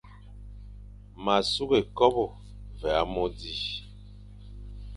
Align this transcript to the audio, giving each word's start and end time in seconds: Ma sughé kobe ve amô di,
Ma 1.23 1.35
sughé 1.51 1.79
kobe 1.97 2.25
ve 2.79 2.89
amô 3.01 3.23
di, 3.37 3.55